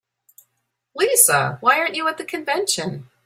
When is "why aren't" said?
1.61-1.93